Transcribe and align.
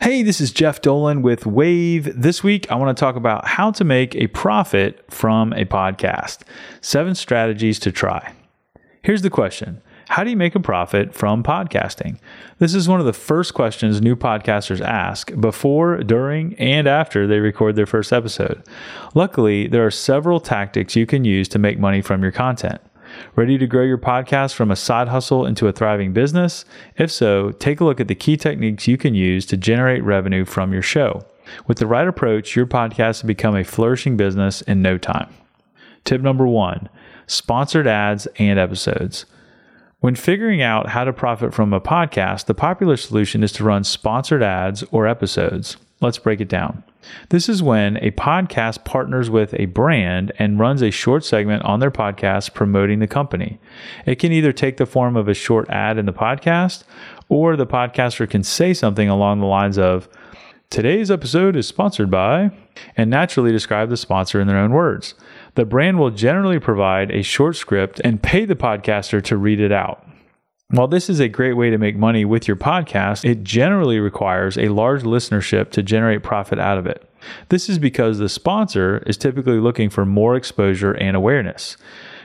Hey, 0.00 0.22
this 0.22 0.38
is 0.38 0.52
Jeff 0.52 0.82
Dolan 0.82 1.22
with 1.22 1.44
Wavve. 1.44 2.12
This 2.14 2.44
week, 2.44 2.70
I 2.70 2.74
want 2.74 2.94
to 2.94 3.00
talk 3.00 3.16
about 3.16 3.46
how 3.46 3.70
to 3.70 3.84
make 3.84 4.14
a 4.14 4.26
profit 4.26 5.02
from 5.10 5.54
a 5.54 5.64
podcast. 5.64 6.40
Seven 6.82 7.14
strategies 7.14 7.78
to 7.78 7.90
try. 7.90 8.34
Here's 9.00 9.22
the 9.22 9.30
question 9.30 9.80
How 10.08 10.24
do 10.24 10.30
you 10.30 10.36
make 10.36 10.54
a 10.54 10.60
profit 10.60 11.14
from 11.14 11.42
podcasting? 11.42 12.18
This 12.58 12.74
is 12.74 12.86
one 12.86 13.00
of 13.00 13.06
the 13.06 13.14
first 13.14 13.54
questions 13.54 14.02
new 14.02 14.14
podcasters 14.14 14.82
ask 14.82 15.32
before, 15.40 16.02
during, 16.02 16.54
and 16.56 16.86
after 16.86 17.26
they 17.26 17.38
record 17.38 17.76
their 17.76 17.86
first 17.86 18.12
episode. 18.12 18.62
Luckily, 19.14 19.68
there 19.68 19.86
are 19.86 19.90
several 19.90 20.38
tactics 20.38 20.96
you 20.96 21.06
can 21.06 21.24
use 21.24 21.48
to 21.48 21.58
make 21.58 21.78
money 21.78 22.02
from 22.02 22.22
your 22.22 22.32
content. 22.32 22.82
Ready 23.34 23.58
to 23.58 23.66
grow 23.66 23.84
your 23.84 23.98
podcast 23.98 24.54
from 24.54 24.70
a 24.70 24.76
side 24.76 25.08
hustle 25.08 25.46
into 25.46 25.68
a 25.68 25.72
thriving 25.72 26.12
business? 26.12 26.64
If 26.96 27.10
so, 27.10 27.50
take 27.52 27.80
a 27.80 27.84
look 27.84 28.00
at 28.00 28.08
the 28.08 28.14
key 28.14 28.36
techniques 28.36 28.86
you 28.86 28.96
can 28.96 29.14
use 29.14 29.46
to 29.46 29.56
generate 29.56 30.04
revenue 30.04 30.44
from 30.44 30.72
your 30.72 30.82
show. 30.82 31.24
With 31.66 31.78
the 31.78 31.86
right 31.86 32.06
approach, 32.06 32.54
your 32.56 32.66
podcast 32.66 33.22
will 33.22 33.28
become 33.28 33.56
a 33.56 33.64
flourishing 33.64 34.16
business 34.16 34.62
in 34.62 34.82
no 34.82 34.98
time. 34.98 35.32
Tip 36.04 36.20
number 36.20 36.46
one 36.46 36.88
sponsored 37.26 37.86
ads 37.86 38.26
and 38.36 38.58
episodes. 38.58 39.24
When 40.00 40.16
figuring 40.16 40.60
out 40.60 40.88
how 40.88 41.04
to 41.04 41.12
profit 41.12 41.54
from 41.54 41.72
a 41.72 41.80
podcast, 41.80 42.46
the 42.46 42.54
popular 42.54 42.96
solution 42.96 43.42
is 43.42 43.52
to 43.52 43.64
run 43.64 43.84
sponsored 43.84 44.42
ads 44.42 44.82
or 44.90 45.06
episodes. 45.06 45.76
Let's 46.00 46.18
break 46.18 46.40
it 46.40 46.48
down. 46.48 46.82
This 47.30 47.48
is 47.48 47.62
when 47.62 47.96
a 47.98 48.10
podcast 48.12 48.84
partners 48.84 49.30
with 49.30 49.54
a 49.54 49.66
brand 49.66 50.32
and 50.38 50.58
runs 50.58 50.82
a 50.82 50.90
short 50.90 51.24
segment 51.24 51.62
on 51.64 51.80
their 51.80 51.90
podcast 51.90 52.54
promoting 52.54 52.98
the 52.98 53.06
company. 53.06 53.60
It 54.06 54.16
can 54.16 54.32
either 54.32 54.52
take 54.52 54.76
the 54.76 54.86
form 54.86 55.16
of 55.16 55.28
a 55.28 55.34
short 55.34 55.68
ad 55.70 55.98
in 55.98 56.06
the 56.06 56.12
podcast, 56.12 56.84
or 57.28 57.56
the 57.56 57.66
podcaster 57.66 58.28
can 58.28 58.42
say 58.42 58.74
something 58.74 59.08
along 59.08 59.40
the 59.40 59.46
lines 59.46 59.78
of, 59.78 60.08
Today's 60.72 61.10
episode 61.10 61.54
is 61.54 61.68
sponsored 61.68 62.10
by, 62.10 62.50
and 62.96 63.10
naturally 63.10 63.52
describe 63.52 63.90
the 63.90 63.96
sponsor 63.98 64.40
in 64.40 64.48
their 64.48 64.56
own 64.56 64.72
words. 64.72 65.12
The 65.54 65.66
brand 65.66 65.98
will 65.98 66.10
generally 66.10 66.58
provide 66.58 67.10
a 67.10 67.20
short 67.20 67.56
script 67.56 68.00
and 68.02 68.22
pay 68.22 68.46
the 68.46 68.54
podcaster 68.54 69.22
to 69.24 69.36
read 69.36 69.60
it 69.60 69.70
out. 69.70 70.06
While 70.72 70.88
this 70.88 71.10
is 71.10 71.20
a 71.20 71.28
great 71.28 71.52
way 71.52 71.68
to 71.68 71.76
make 71.76 71.96
money 71.96 72.24
with 72.24 72.48
your 72.48 72.56
podcast, 72.56 73.28
it 73.28 73.44
generally 73.44 74.00
requires 74.00 74.56
a 74.56 74.70
large 74.70 75.02
listenership 75.02 75.70
to 75.72 75.82
generate 75.82 76.22
profit 76.22 76.58
out 76.58 76.78
of 76.78 76.86
it. 76.86 77.06
This 77.50 77.68
is 77.68 77.78
because 77.78 78.16
the 78.16 78.30
sponsor 78.30 79.02
is 79.06 79.18
typically 79.18 79.58
looking 79.58 79.90
for 79.90 80.06
more 80.06 80.34
exposure 80.34 80.92
and 80.92 81.14
awareness. 81.14 81.76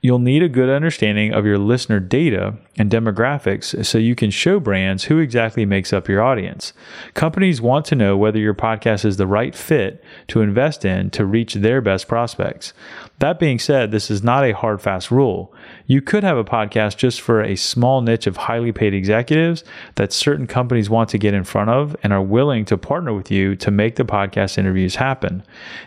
You'll 0.00 0.20
need 0.20 0.44
a 0.44 0.48
good 0.48 0.68
understanding 0.68 1.34
of 1.34 1.44
your 1.44 1.58
listener 1.58 1.98
data 1.98 2.54
and 2.76 2.88
demographics 2.88 3.84
so 3.84 3.98
you 3.98 4.14
can 4.14 4.30
show 4.30 4.60
brands 4.60 5.02
who 5.02 5.18
exactly 5.18 5.66
makes 5.66 5.92
up 5.92 6.08
your 6.08 6.22
audience. 6.22 6.72
Companies 7.14 7.60
want 7.60 7.86
to 7.86 7.96
know 7.96 8.16
whether 8.16 8.38
your 8.38 8.54
podcast 8.54 9.04
is 9.04 9.16
the 9.16 9.26
right 9.26 9.56
fit 9.56 10.04
to 10.28 10.42
invest 10.42 10.84
in 10.84 11.10
to 11.10 11.26
reach 11.26 11.54
their 11.54 11.80
best 11.80 12.06
prospects. 12.06 12.72
That 13.20 13.40
being 13.40 13.58
said, 13.58 13.90
this 13.90 14.12
is 14.12 14.22
not 14.22 14.44
a 14.44 14.54
hard 14.54 14.80
fast 14.80 15.10
rule. 15.10 15.52
You 15.86 16.00
could 16.00 16.22
have 16.22 16.36
a 16.36 16.44
podcast 16.44 16.96
just 16.96 17.20
for 17.20 17.42
a 17.42 17.56
small 17.56 18.00
niche 18.00 18.28
of 18.28 18.36
highly 18.36 18.70
paid 18.70 18.94
executives 18.94 19.64
that 19.96 20.12
certain 20.12 20.46
companies 20.46 20.88
want 20.88 21.08
to 21.10 21.18
get 21.18 21.34
in 21.34 21.42
front 21.42 21.68
of 21.68 21.96
and 22.04 22.12
are 22.12 22.22
willing 22.22 22.64
to 22.66 22.78
partner 22.78 23.12
with 23.12 23.28
you 23.28 23.56
to 23.56 23.72
make 23.72 23.96
the 23.96 24.04
podcast 24.04 24.56
interviews 24.56 24.94
happen. 24.94 25.42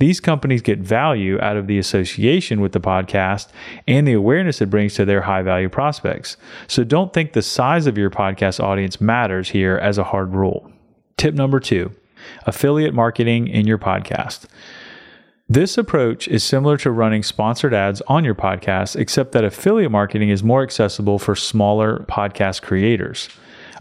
These 0.00 0.20
companies 0.20 0.60
get 0.60 0.80
value 0.80 1.40
out 1.40 1.56
of 1.56 1.66
the 1.66 1.78
association 1.78 2.60
with 2.60 2.72
the 2.72 2.80
podcast 2.80 3.48
and 3.88 4.06
the 4.06 4.12
awareness 4.12 4.60
it 4.60 4.68
brings 4.68 4.92
to 4.94 5.06
their 5.06 5.22
high 5.22 5.42
value 5.42 5.70
prospects. 5.70 6.36
So 6.66 6.84
don't 6.84 7.14
think 7.14 7.32
the 7.32 7.42
size 7.42 7.86
of 7.86 7.96
your 7.96 8.10
podcast 8.10 8.62
audience 8.62 9.00
matters 9.00 9.48
here 9.48 9.78
as 9.78 9.96
a 9.96 10.04
hard 10.04 10.34
rule. 10.34 10.70
Tip 11.16 11.34
number 11.34 11.58
two 11.58 11.90
affiliate 12.46 12.94
marketing 12.94 13.48
in 13.48 13.66
your 13.66 13.78
podcast. 13.78 14.46
This 15.48 15.76
approach 15.76 16.26
is 16.26 16.42
similar 16.42 16.78
to 16.78 16.90
running 16.90 17.22
sponsored 17.22 17.74
ads 17.74 18.00
on 18.08 18.24
your 18.24 18.34
podcast, 18.34 18.96
except 18.96 19.32
that 19.32 19.44
affiliate 19.44 19.90
marketing 19.90 20.30
is 20.30 20.42
more 20.42 20.62
accessible 20.62 21.18
for 21.18 21.36
smaller 21.36 21.98
podcast 22.08 22.62
creators. 22.62 23.28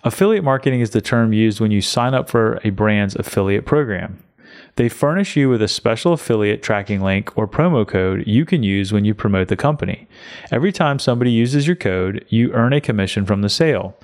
Affiliate 0.04 0.44
marketing 0.44 0.82
is 0.82 0.90
the 0.90 1.00
term 1.00 1.32
used 1.32 1.62
when 1.62 1.72
you 1.72 1.82
sign 1.82 2.14
up 2.14 2.28
for 2.28 2.60
a 2.66 2.72
brand's 2.72 3.16
affiliate 3.16 3.66
program. 3.66 4.22
They 4.76 4.90
furnish 4.90 5.38
you 5.38 5.48
with 5.48 5.62
a 5.62 5.70
special 5.70 6.12
affiliate 6.12 6.62
tracking 6.62 7.00
link 7.00 7.32
or 7.38 7.48
promo 7.48 7.88
code 7.88 8.28
you 8.28 8.44
can 8.44 8.62
use 8.62 8.92
when 8.92 9.06
you 9.06 9.14
promote 9.14 9.48
the 9.48 9.56
company. 9.56 10.06
Every 10.52 10.74
time 10.74 11.00
somebody 11.00 11.32
uses 11.32 11.66
your 11.66 11.78
code, 11.78 12.26
you 12.28 12.52
earn 12.52 12.74
a 12.74 12.82
commission 12.82 13.26
from 13.26 13.42
the 13.42 13.48
sale. 13.48 13.98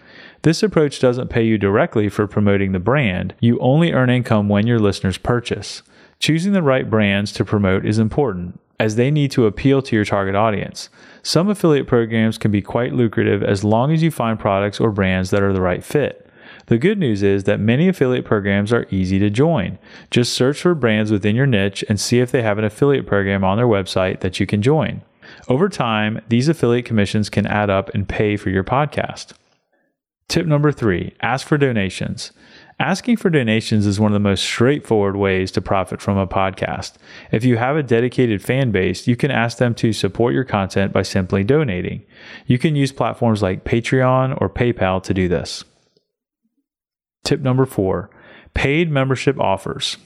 This 0.43 0.63
approach 0.63 1.01
doesn't 1.01 1.29
pay 1.29 1.43
you 1.43 1.57
directly 1.57 2.07
for 2.07 2.25
promoting 2.25 2.71
the 2.71 2.79
brand, 2.79 3.33
you 3.41 3.59
only 3.59 3.91
earn 3.91 4.09
income 4.09 4.47
when 4.47 4.65
your 4.65 4.79
listeners 4.79 5.17
purchase. 5.17 5.83
Choosing 6.19 6.51
the 6.51 6.61
right 6.61 6.89
brands 6.89 7.31
to 7.33 7.45
promote 7.45 7.85
is 7.85 7.97
important, 7.97 8.59
as 8.77 8.97
they 8.97 9.09
need 9.09 9.31
to 9.31 9.45
appeal 9.45 9.81
to 9.81 9.95
your 9.95 10.03
target 10.03 10.35
audience. 10.35 10.89
Some 11.23 11.47
affiliate 11.49 11.87
programs 11.87 12.37
can 12.37 12.51
be 12.51 12.61
quite 12.61 12.93
lucrative 12.93 13.41
as 13.41 13.63
long 13.63 13.93
as 13.93 14.03
you 14.03 14.11
find 14.11 14.37
products 14.37 14.81
or 14.81 14.91
brands 14.91 15.29
that 15.29 15.41
are 15.41 15.53
the 15.53 15.61
right 15.61 15.83
fit. 15.83 16.29
The 16.65 16.77
good 16.77 16.97
news 16.97 17.23
is 17.23 17.45
that 17.45 17.61
many 17.61 17.87
affiliate 17.87 18.25
programs 18.25 18.73
are 18.73 18.85
easy 18.91 19.17
to 19.19 19.29
join. 19.29 19.79
Just 20.11 20.33
search 20.33 20.61
for 20.61 20.75
brands 20.75 21.09
within 21.09 21.37
your 21.37 21.47
niche 21.47 21.85
and 21.87 21.99
see 21.99 22.19
if 22.19 22.31
they 22.31 22.41
have 22.41 22.57
an 22.57 22.65
affiliate 22.65 23.07
program 23.07 23.45
on 23.45 23.55
their 23.55 23.65
website 23.65 24.19
that 24.19 24.41
you 24.41 24.45
can 24.45 24.61
join. 24.61 25.01
Over 25.47 25.69
time, 25.69 26.21
these 26.27 26.49
affiliate 26.49 26.85
commissions 26.85 27.29
can 27.29 27.47
add 27.47 27.69
up 27.69 27.89
and 27.93 28.09
pay 28.09 28.35
for 28.35 28.49
your 28.49 28.63
podcast. 28.63 29.33
Tip 30.27 30.45
number 30.45 30.71
three 30.71 31.15
ask 31.21 31.47
for 31.47 31.57
donations. 31.57 32.31
Asking 32.81 33.17
for 33.17 33.29
donations 33.29 33.85
is 33.85 33.99
one 33.99 34.11
of 34.11 34.13
the 34.13 34.21
most 34.21 34.41
straightforward 34.41 35.17
ways 35.17 35.51
to 35.51 35.61
profit 35.61 36.01
from 36.01 36.17
a 36.17 36.25
podcast. 36.25 36.93
If 37.29 37.43
you 37.43 37.57
have 37.57 37.75
a 37.75 37.83
dedicated 37.83 38.41
fan 38.41 38.71
base, 38.71 39.05
you 39.05 39.17
can 39.17 39.31
ask 39.31 39.57
them 39.57 39.75
to 39.75 39.91
support 39.91 40.33
your 40.33 40.45
content 40.45 40.93
by 40.93 41.01
simply 41.01 41.43
donating. 41.43 42.05
You 42.45 42.57
can 42.57 42.77
use 42.77 42.93
platforms 42.93 43.41
like 43.41 43.65
Patreon 43.65 44.41
or 44.41 44.49
PayPal 44.49 45.03
to 45.03 45.13
do 45.13 45.27
this. 45.27 45.65
Tip 47.25 47.41
number 47.41 47.65
four 47.65 48.09
paid 48.53 48.89
membership 48.89 49.37
offers. 49.39 49.97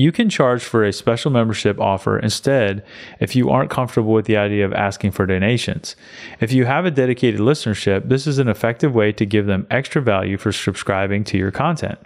You 0.00 0.12
can 0.12 0.30
charge 0.30 0.64
for 0.64 0.82
a 0.82 0.94
special 0.94 1.30
membership 1.30 1.78
offer 1.78 2.18
instead 2.18 2.82
if 3.20 3.36
you 3.36 3.50
aren't 3.50 3.68
comfortable 3.68 4.14
with 4.14 4.24
the 4.24 4.38
idea 4.38 4.64
of 4.64 4.72
asking 4.72 5.10
for 5.10 5.26
donations. 5.26 5.94
If 6.40 6.54
you 6.54 6.64
have 6.64 6.86
a 6.86 6.90
dedicated 6.90 7.38
listenership, 7.38 8.08
this 8.08 8.26
is 8.26 8.38
an 8.38 8.48
effective 8.48 8.94
way 8.94 9.12
to 9.12 9.26
give 9.26 9.44
them 9.44 9.66
extra 9.70 10.00
value 10.00 10.38
for 10.38 10.52
subscribing 10.52 11.24
to 11.24 11.36
your 11.36 11.50
content. 11.50 11.98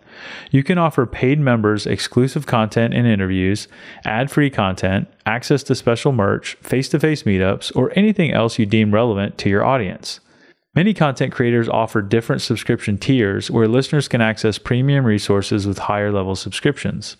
You 0.50 0.64
can 0.64 0.76
offer 0.76 1.06
paid 1.06 1.38
members 1.38 1.86
exclusive 1.86 2.46
content 2.46 2.94
and 2.94 3.06
interviews, 3.06 3.68
ad 4.04 4.28
free 4.28 4.50
content, 4.50 5.06
access 5.24 5.62
to 5.62 5.76
special 5.76 6.10
merch, 6.10 6.56
face 6.56 6.88
to 6.88 6.98
face 6.98 7.22
meetups, 7.22 7.70
or 7.76 7.96
anything 7.96 8.32
else 8.32 8.58
you 8.58 8.66
deem 8.66 8.92
relevant 8.92 9.38
to 9.38 9.48
your 9.48 9.64
audience. 9.64 10.18
Many 10.74 10.94
content 10.94 11.32
creators 11.32 11.68
offer 11.68 12.02
different 12.02 12.42
subscription 12.42 12.98
tiers 12.98 13.52
where 13.52 13.68
listeners 13.68 14.08
can 14.08 14.20
access 14.20 14.58
premium 14.58 15.04
resources 15.04 15.64
with 15.64 15.78
higher 15.78 16.10
level 16.10 16.34
subscriptions. 16.34 17.16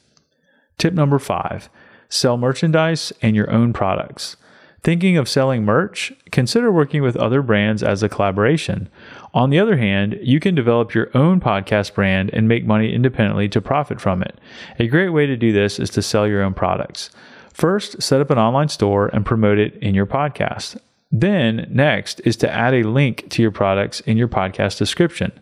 Tip 0.79 0.95
number 0.95 1.19
five 1.19 1.69
sell 2.09 2.37
merchandise 2.37 3.13
and 3.23 3.35
your 3.35 3.51
own 3.51 3.73
products. 3.73 4.37
Thinking 4.85 5.17
of 5.17 5.31
selling 5.31 5.65
merch? 5.65 6.13
Consider 6.31 6.71
working 6.71 7.01
with 7.01 7.17
other 7.17 7.41
brands 7.41 7.83
as 7.83 8.03
a 8.03 8.09
collaboration. 8.09 8.91
On 9.33 9.49
the 9.49 9.59
other 9.59 9.79
hand, 9.79 10.19
you 10.21 10.39
can 10.39 10.55
develop 10.55 10.95
your 10.95 11.11
own 11.15 11.41
podcast 11.41 11.95
brand 11.95 12.29
and 12.35 12.47
make 12.47 12.67
money 12.67 12.93
independently 12.93 13.49
to 13.49 13.63
profit 13.63 13.99
from 13.99 14.23
it. 14.23 14.39
A 14.79 14.87
great 14.87 15.09
way 15.09 15.25
to 15.25 15.39
do 15.39 15.53
this 15.53 15.79
is 15.79 15.89
to 15.91 16.03
sell 16.03 16.29
your 16.29 16.43
own 16.43 16.53
products. 16.53 17.11
First, 17.51 18.03
set 18.03 18.21
up 18.21 18.29
an 18.29 18.39
online 18.39 18.69
store 18.69 19.09
and 19.09 19.25
promote 19.25 19.59
it 19.59 19.75
in 19.77 19.95
your 19.95 20.07
podcast. 20.07 20.77
Then, 21.11 21.67
next 21.71 22.21
is 22.25 22.37
to 22.39 22.51
add 22.51 22.75
a 22.75 22.83
link 22.83 23.31
to 23.31 23.41
your 23.41 23.53
products 23.53 24.01
in 24.01 24.19
your 24.19 24.29
podcast 24.29 24.77
description. 24.77 25.33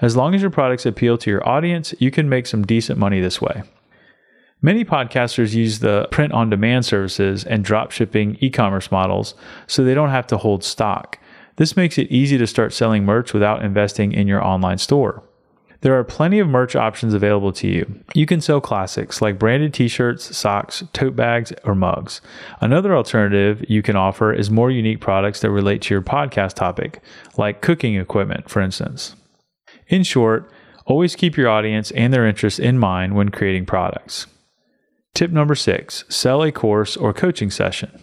As 0.00 0.14
long 0.14 0.34
as 0.34 0.42
your 0.42 0.50
products 0.50 0.86
appeal 0.86 1.18
to 1.18 1.30
your 1.30 1.46
audience, 1.48 1.92
you 1.98 2.12
can 2.12 2.28
make 2.28 2.46
some 2.46 2.62
decent 2.62 3.00
money 3.00 3.20
this 3.20 3.40
way. 3.40 3.62
Many 4.64 4.84
podcasters 4.84 5.54
use 5.54 5.80
the 5.80 6.06
print 6.12 6.32
on 6.32 6.48
demand 6.48 6.84
services 6.84 7.42
and 7.42 7.64
drop 7.64 7.90
shipping 7.90 8.36
e 8.40 8.48
commerce 8.48 8.92
models 8.92 9.34
so 9.66 9.82
they 9.82 9.92
don't 9.92 10.10
have 10.10 10.28
to 10.28 10.38
hold 10.38 10.62
stock. 10.62 11.18
This 11.56 11.76
makes 11.76 11.98
it 11.98 12.12
easy 12.12 12.38
to 12.38 12.46
start 12.46 12.72
selling 12.72 13.04
merch 13.04 13.34
without 13.34 13.64
investing 13.64 14.12
in 14.12 14.28
your 14.28 14.40
online 14.42 14.78
store. 14.78 15.24
There 15.80 15.98
are 15.98 16.04
plenty 16.04 16.38
of 16.38 16.46
merch 16.46 16.76
options 16.76 17.12
available 17.12 17.52
to 17.54 17.66
you. 17.66 18.04
You 18.14 18.24
can 18.24 18.40
sell 18.40 18.60
classics 18.60 19.20
like 19.20 19.36
branded 19.36 19.74
t 19.74 19.88
shirts, 19.88 20.36
socks, 20.36 20.84
tote 20.92 21.16
bags, 21.16 21.52
or 21.64 21.74
mugs. 21.74 22.20
Another 22.60 22.94
alternative 22.94 23.64
you 23.68 23.82
can 23.82 23.96
offer 23.96 24.32
is 24.32 24.48
more 24.48 24.70
unique 24.70 25.00
products 25.00 25.40
that 25.40 25.50
relate 25.50 25.82
to 25.82 25.94
your 25.94 26.02
podcast 26.02 26.54
topic, 26.54 27.02
like 27.36 27.62
cooking 27.62 27.96
equipment, 27.96 28.48
for 28.48 28.62
instance. 28.62 29.16
In 29.88 30.04
short, 30.04 30.48
always 30.86 31.16
keep 31.16 31.36
your 31.36 31.48
audience 31.48 31.90
and 31.90 32.14
their 32.14 32.28
interests 32.28 32.60
in 32.60 32.78
mind 32.78 33.16
when 33.16 33.30
creating 33.30 33.66
products. 33.66 34.28
Tip 35.14 35.30
number 35.30 35.54
six 35.54 36.04
sell 36.08 36.42
a 36.42 36.50
course 36.50 36.96
or 36.96 37.12
coaching 37.12 37.50
session. 37.50 38.02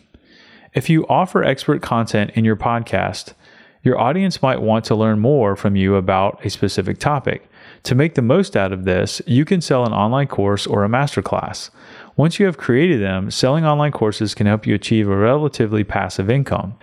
If 0.75 0.91
you 0.91 1.07
offer 1.07 1.43
expert 1.43 1.81
content 1.81 2.29
in 2.35 2.45
your 2.45 2.55
podcast, 2.55 3.33
your 3.81 3.97
audience 3.99 4.43
might 4.43 4.61
want 4.61 4.85
to 4.85 4.95
learn 4.95 5.19
more 5.19 5.55
from 5.55 5.75
you 5.75 5.95
about 5.95 6.45
a 6.45 6.51
specific 6.51 6.99
topic. 6.99 7.49
To 7.83 7.95
make 7.95 8.13
the 8.13 8.21
most 8.21 8.55
out 8.55 8.71
of 8.71 8.85
this, 8.85 9.23
you 9.25 9.43
can 9.43 9.59
sell 9.59 9.85
an 9.85 9.93
online 9.93 10.27
course 10.27 10.67
or 10.67 10.85
a 10.85 10.89
masterclass. 10.89 11.71
Once 12.15 12.39
you 12.39 12.45
have 12.45 12.57
created 12.57 13.01
them, 13.01 13.31
selling 13.31 13.65
online 13.65 13.91
courses 13.91 14.35
can 14.35 14.45
help 14.45 14.67
you 14.67 14.75
achieve 14.75 15.09
a 15.09 15.15
relatively 15.15 15.83
passive 15.83 16.29
income. 16.29 16.77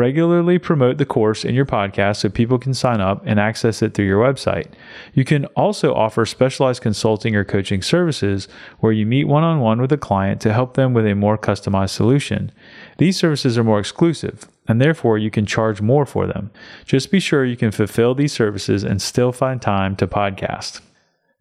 Regularly 0.00 0.58
promote 0.58 0.96
the 0.96 1.04
course 1.04 1.44
in 1.44 1.54
your 1.54 1.66
podcast 1.66 2.16
so 2.16 2.30
people 2.30 2.58
can 2.58 2.72
sign 2.72 3.02
up 3.02 3.22
and 3.26 3.38
access 3.38 3.82
it 3.82 3.92
through 3.92 4.06
your 4.06 4.24
website. 4.24 4.68
You 5.12 5.26
can 5.26 5.44
also 5.56 5.92
offer 5.92 6.24
specialized 6.24 6.80
consulting 6.80 7.36
or 7.36 7.44
coaching 7.44 7.82
services 7.82 8.48
where 8.78 8.92
you 8.92 9.04
meet 9.04 9.24
one 9.24 9.42
on 9.42 9.60
one 9.60 9.78
with 9.78 9.92
a 9.92 9.98
client 9.98 10.40
to 10.40 10.54
help 10.54 10.72
them 10.72 10.94
with 10.94 11.06
a 11.06 11.14
more 11.14 11.36
customized 11.36 11.90
solution. 11.90 12.50
These 12.96 13.18
services 13.18 13.58
are 13.58 13.62
more 13.62 13.78
exclusive, 13.78 14.48
and 14.66 14.80
therefore 14.80 15.18
you 15.18 15.30
can 15.30 15.44
charge 15.44 15.82
more 15.82 16.06
for 16.06 16.26
them. 16.26 16.50
Just 16.86 17.10
be 17.10 17.20
sure 17.20 17.44
you 17.44 17.58
can 17.58 17.70
fulfill 17.70 18.14
these 18.14 18.32
services 18.32 18.82
and 18.82 19.02
still 19.02 19.32
find 19.32 19.60
time 19.60 19.96
to 19.96 20.06
podcast. 20.06 20.80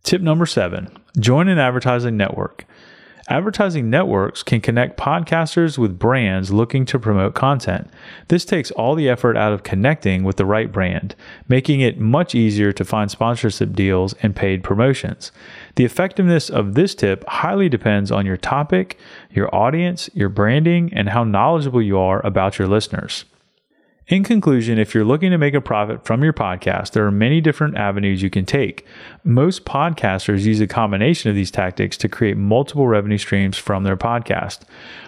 Tip 0.04 0.22
number 0.22 0.46
seven 0.46 0.90
join 1.18 1.48
an 1.48 1.60
advertising 1.60 2.18
network. 2.18 2.66
Advertising 3.30 3.92
networks 3.92 4.42
can 4.42 4.60
connect 4.60 4.98
podcasters 4.98 5.78
with 5.78 6.00
brands 6.00 6.52
looking 6.52 6.84
to 6.86 6.98
promote 6.98 7.36
content. 7.36 7.88
This 8.28 8.44
takes 8.44 8.72
all 8.72 8.96
the 8.96 9.08
effort 9.08 9.38
out 9.38 9.54
of 9.54 9.62
connecting 9.62 10.24
with 10.24 10.38
the 10.38 10.48
right 10.48 10.72
brand, 10.72 11.16
making 11.48 11.80
it 11.80 12.00
much 12.00 12.34
easier 12.34 12.72
to 12.74 12.84
find 12.84 13.12
sponsorship 13.12 13.74
deals 13.74 14.16
and 14.24 14.36
paid 14.36 14.64
promotions. 14.64 15.32
The 15.76 15.86
effectiveness 15.86 16.50
of 16.50 16.74
this 16.74 16.96
tip 16.96 17.24
highly 17.28 17.70
depends 17.70 18.12
on 18.12 18.26
your 18.26 18.38
topic, 18.38 18.98
your 19.30 19.54
audience, 19.54 20.10
your 20.16 20.30
branding, 20.30 20.92
and 20.92 21.10
how 21.10 21.24
knowledgeable 21.24 21.84
you 21.84 22.00
are 22.00 22.26
about 22.26 22.58
your 22.58 22.68
listeners. 22.68 23.26
In 24.10 24.24
conclusion, 24.24 24.80
if 24.80 24.96
you're 24.96 25.06
looking 25.06 25.30
to 25.30 25.38
make 25.38 25.54
a 25.54 25.62
profit 25.62 26.04
from 26.04 26.24
your 26.24 26.34
podcast, 26.34 26.94
there 26.94 27.06
are 27.06 27.12
many 27.12 27.42
different 27.42 27.78
avenues 27.78 28.24
you 28.24 28.32
can 28.32 28.44
take. 28.44 28.84
Most 29.24 29.66
podcasters 29.66 30.46
use 30.46 30.60
a 30.60 30.66
combination 30.66 31.30
of 31.30 31.36
these 31.36 31.52
tactics 31.52 31.96
to 31.98 32.10
create 32.10 32.36
multiple 32.36 32.88
revenue 32.88 33.20
streams 33.20 33.56
from 33.56 33.84
their 33.84 33.96
podcast. 33.96 34.62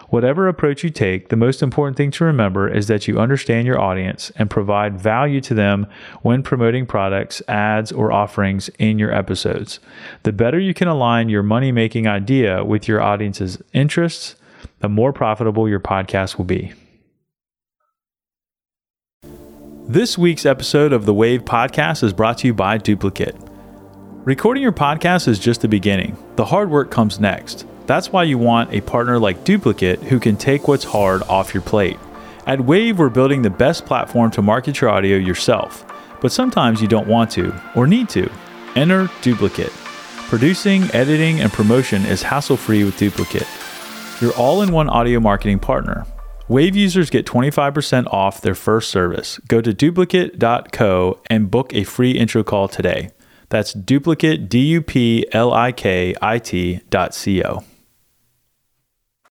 Whatever 0.10 0.48
approach 0.48 0.84
you 0.84 0.92
take, 0.92 1.30
the 1.30 1.36
most 1.36 1.64
important 1.64 1.98
thing 1.98 2.12
to 2.12 2.26
remember 2.26 2.70
is 2.70 2.86
that 2.90 3.08
you 3.08 3.20
understand 3.20 3.66
your 3.66 3.82
audience 3.82 4.32
and 4.36 4.52
provide 4.52 5.02
value 5.02 5.42
to 5.42 5.56
them 5.56 5.88
when 6.22 6.44
promoting 6.44 6.86
products, 6.86 7.42
ads, 7.48 7.92
or 7.92 8.12
offerings 8.12 8.70
in 8.78 9.00
your 9.00 9.12
episodes. 9.12 9.80
The 10.22 10.32
better 10.32 10.60
you 10.60 10.76
can 10.76 10.88
align 10.88 11.28
your 11.28 11.42
money 11.42 11.72
making 11.72 12.08
idea 12.08 12.64
with 12.64 12.88
your 12.88 13.02
audience's 13.02 13.58
interests, 13.74 14.36
the 14.78 14.90
more 14.90 15.12
profitable 15.12 15.68
your 15.68 15.80
podcast 15.80 16.38
will 16.38 16.46
be. 16.46 16.74
This 19.92 20.18
week's 20.18 20.46
episode 20.46 20.94
of 20.94 21.06
the 21.06 21.14
Wavve 21.14 21.42
Podcast 21.42 22.02
is 22.02 22.14
brought 22.14 22.38
to 22.38 22.48
you 22.48 22.54
by 22.54 22.78
Duplikit. 22.78 23.36
Recording 24.24 24.64
your 24.64 24.72
podcast 24.72 25.28
is 25.28 25.38
just 25.38 25.60
the 25.60 25.68
beginning, 25.68 26.16
the 26.38 26.46
hard 26.46 26.72
work 26.72 26.90
comes 26.90 27.20
next. 27.20 27.68
That's 27.88 28.10
why 28.10 28.24
you 28.24 28.38
want 28.38 28.74
a 28.74 28.80
partner 28.80 29.20
like 29.20 29.44
Duplikit 29.44 30.02
who 30.04 30.18
can 30.18 30.38
take 30.38 30.70
what's 30.70 30.86
hard 30.86 31.24
off 31.24 31.54
your 31.54 31.62
plate. 31.62 32.00
At 32.48 32.60
Wavve, 32.60 32.96
we're 32.96 33.10
building 33.10 33.42
the 33.42 33.50
best 33.50 33.86
platform 33.86 34.32
to 34.32 34.42
market 34.42 34.80
your 34.80 34.90
audio 34.90 35.18
yourself, 35.18 35.84
but 36.22 36.32
sometimes 36.32 36.82
you 36.82 36.88
don't 36.88 37.10
want 37.10 37.30
to 37.32 37.54
or 37.76 37.86
need 37.86 38.08
to. 38.12 38.32
Enter 38.78 39.08
Duplikit. 39.22 39.72
Producing, 40.30 40.84
editing, 40.94 41.42
and 41.42 41.52
promotion 41.52 42.06
is 42.06 42.24
hassle 42.24 42.56
free 42.56 42.86
with 42.86 42.96
Duplikit. 42.96 44.22
Your 44.22 44.32
all 44.38 44.62
in 44.62 44.72
one 44.72 44.88
audio 44.88 45.20
marketing 45.20 45.60
partner. 45.60 46.06
Wavve 46.52 46.76
users 46.76 47.10
get 47.10 47.26
25% 47.26 48.08
off 48.08 48.42
their 48.42 48.56
first 48.56 48.90
service. 48.90 49.40
Go 49.48 49.62
to 49.62 49.72
duplikit.co 49.72 51.22
and 51.28 51.50
book 51.50 51.74
a 51.74 51.86
free 51.86 52.12
intro 52.12 52.44
call 52.44 52.68
today. 52.68 53.12
That's 53.48 53.74
duplikit, 53.74 54.50
D 54.50 54.60
U 54.60 54.82
P 54.82 55.26
L 55.32 55.54
I 55.54 55.72
K 55.72 56.14
I 56.22 56.40
T 56.40 56.82
dot 56.90 57.16
C 57.16 57.42
O. 57.42 57.64